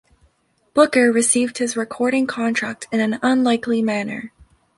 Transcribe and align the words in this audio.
Booker 0.73 1.11
received 1.11 1.59
his 1.59 1.77
recording 1.77 2.25
contract 2.25 2.87
in 2.91 2.99
an 2.99 3.19
unlikely 3.21 3.83
manner. 3.83 4.33